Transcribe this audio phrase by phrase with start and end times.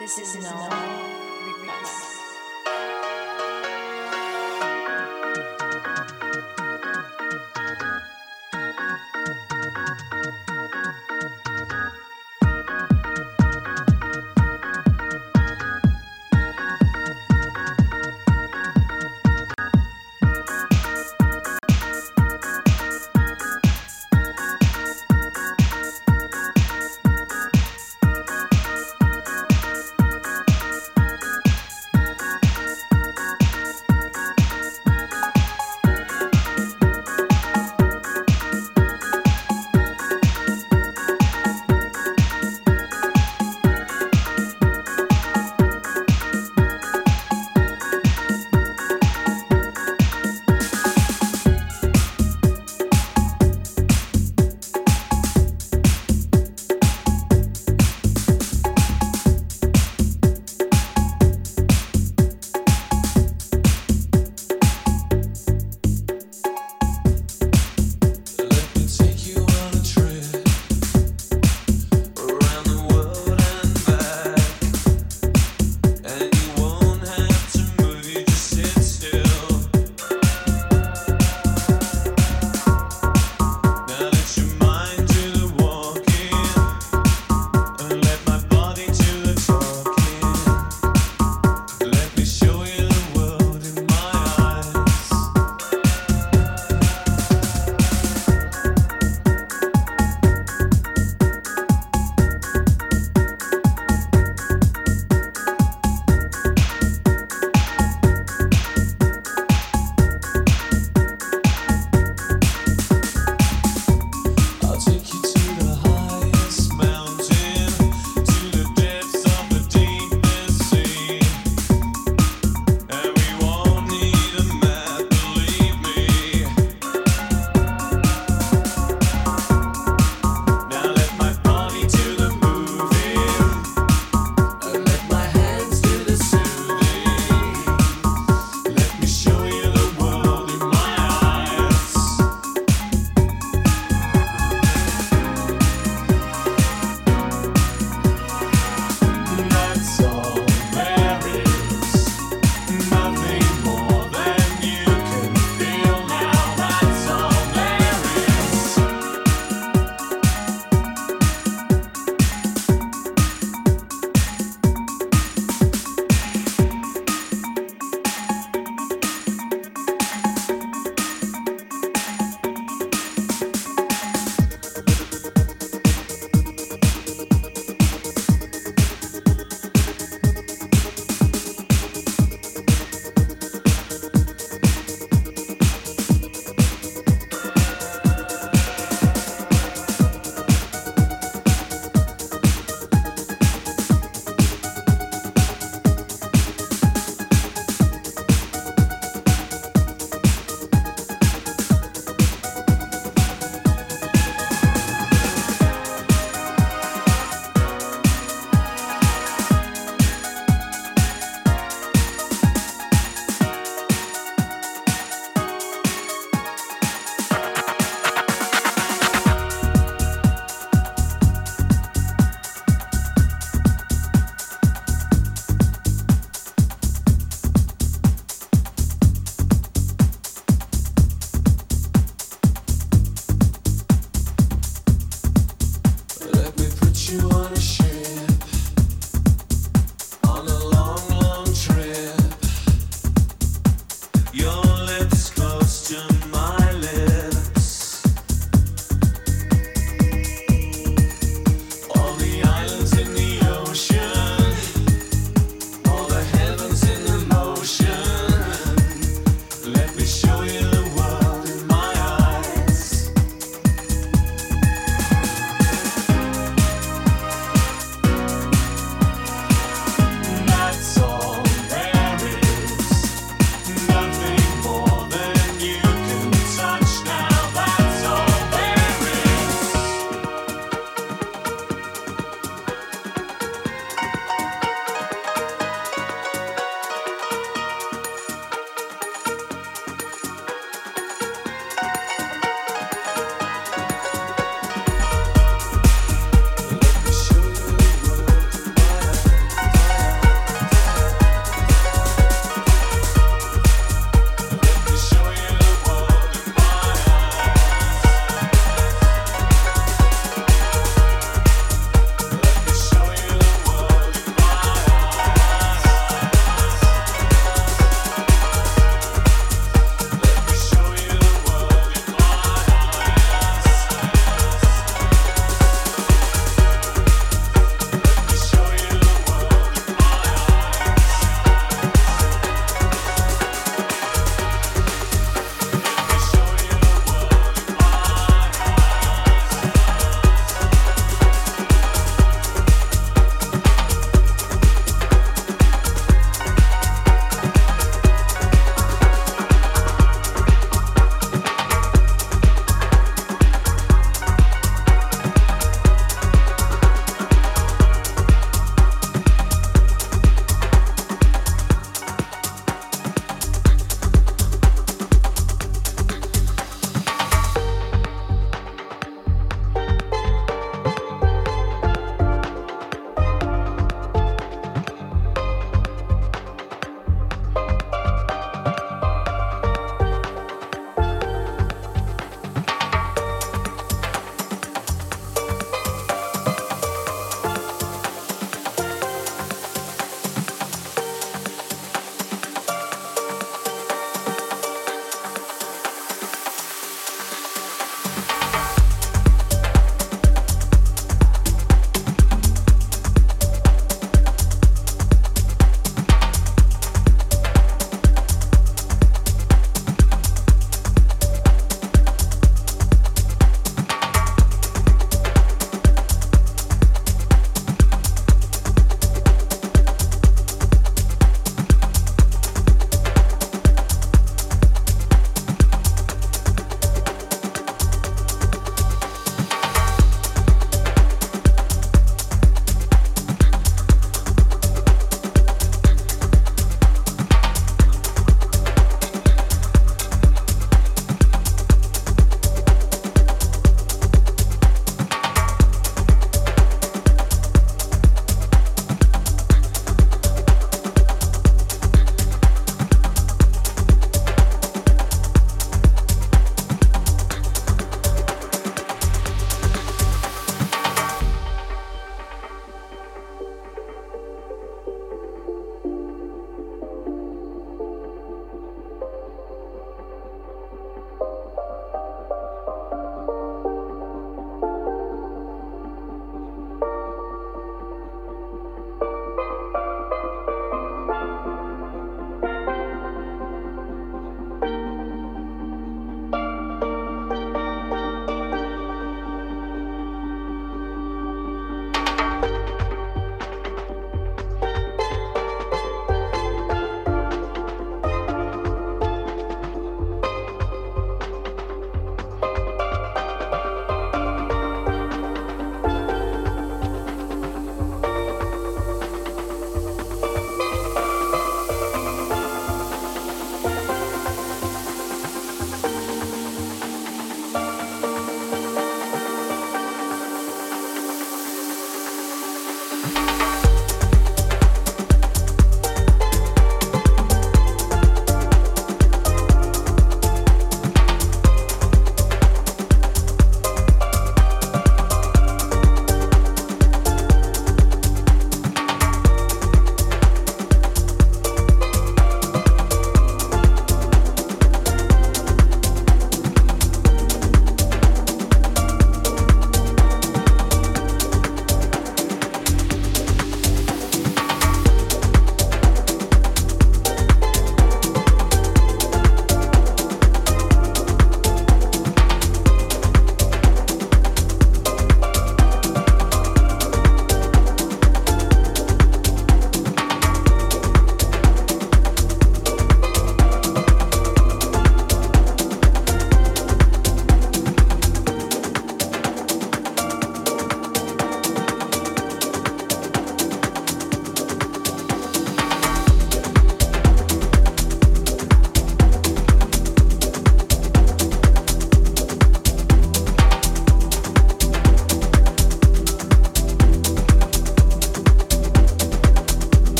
[0.00, 1.09] This is no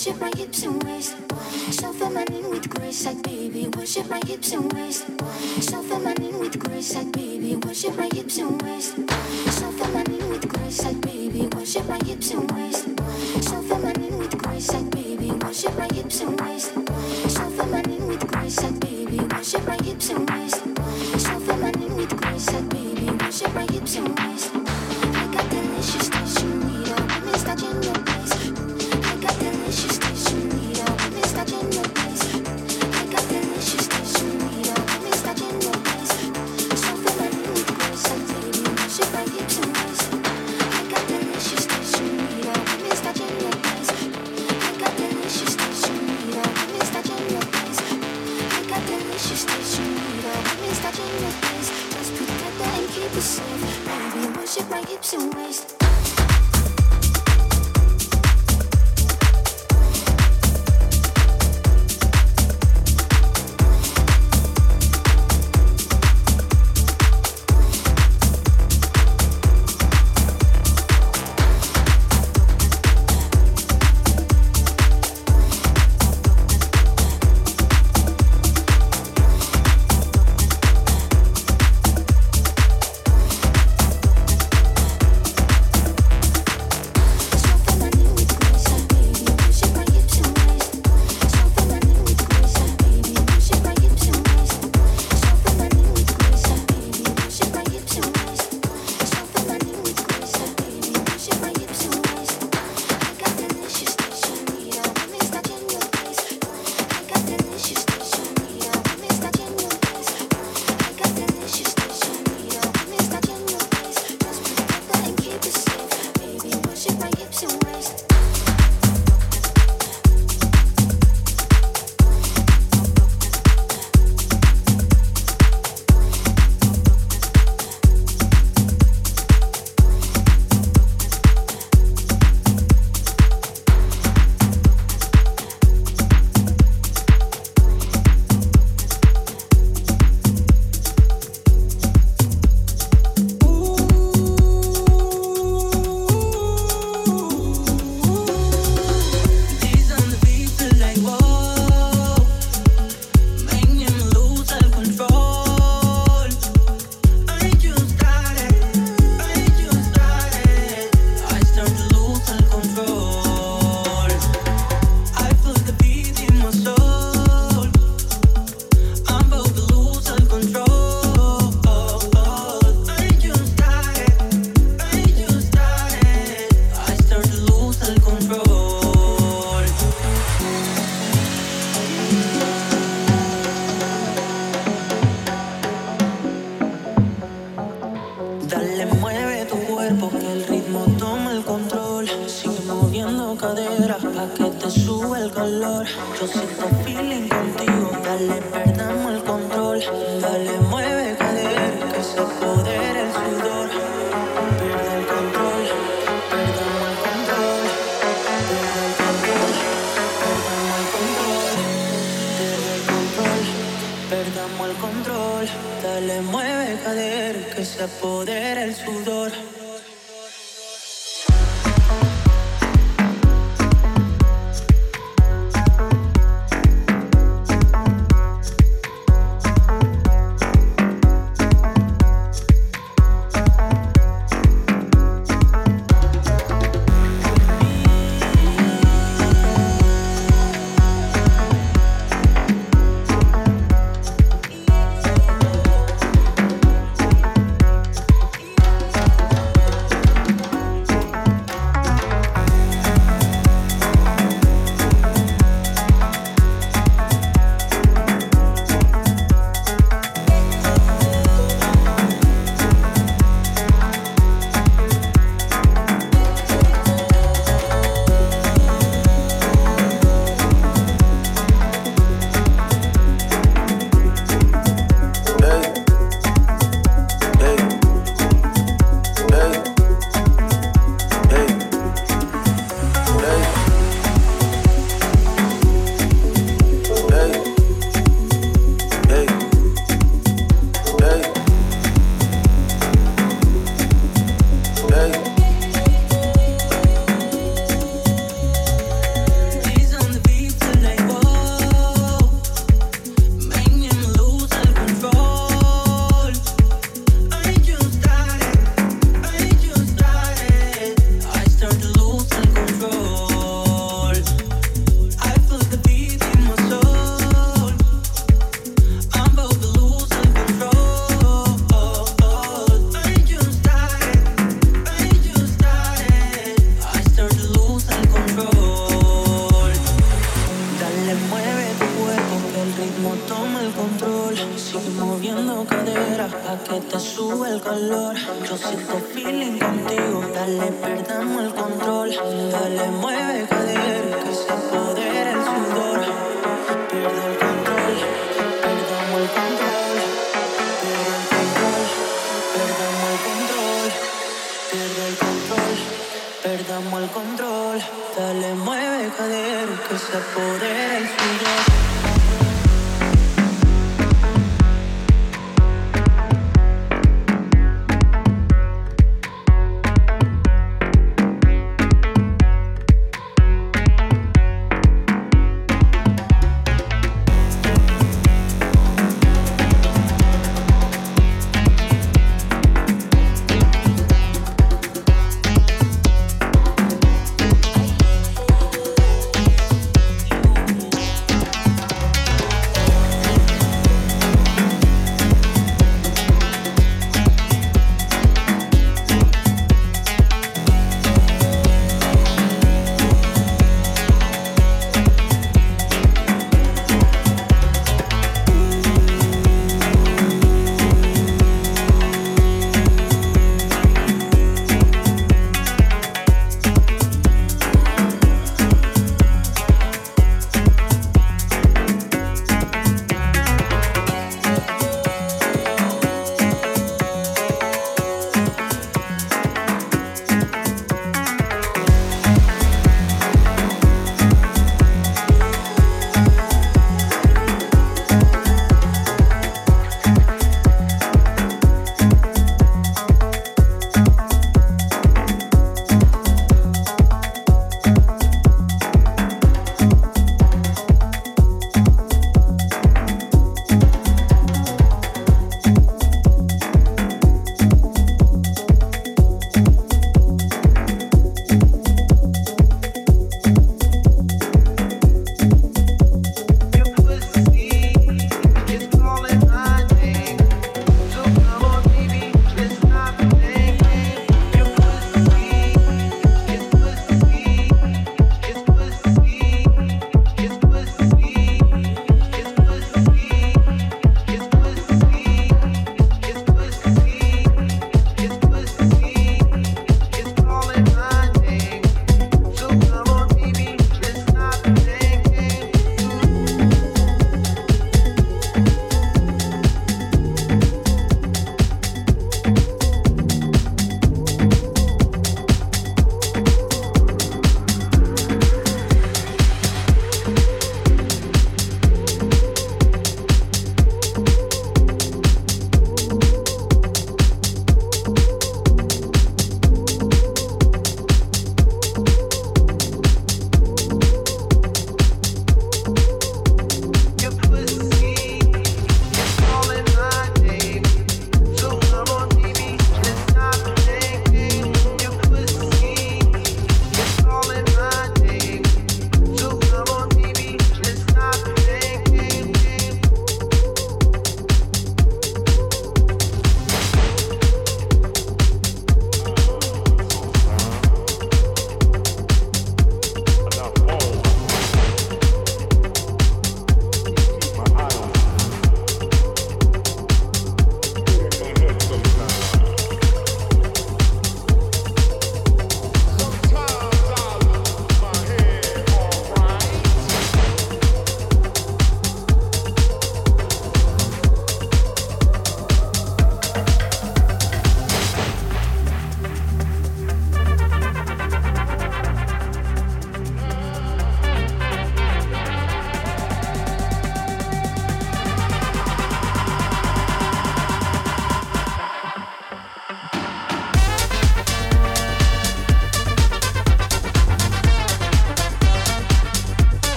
[0.00, 1.14] Worship my hips and waist.
[1.72, 3.68] So feminine with grace, like baby.
[3.76, 5.04] Worship my hips and waist.
[5.60, 7.56] So feminine with grace, like baby.
[7.56, 8.96] Worship my hips and waist.
[8.96, 11.48] So feminine with grace, like baby.
[11.54, 12.84] Worship my hips and waist.
[13.42, 15.32] So feminine with grace, like baby.
[15.32, 16.72] Worship my hips and waist.
[17.28, 19.18] So feminine with grace, like baby.
[19.18, 20.62] Worship my hips and waist.
[21.20, 23.10] So feminine with grace, like baby.
[23.20, 24.29] Worship my hips and waist.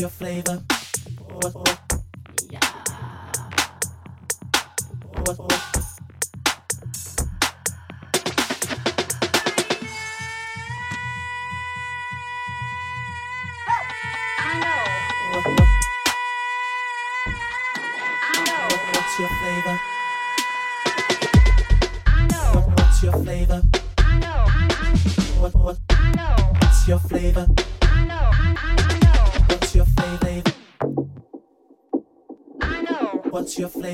[0.00, 0.62] your flavor?
[1.28, 1.80] What, what?
[2.48, 2.60] Yeah.
[5.26, 5.59] What, what?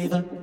[0.08, 0.35] 많이들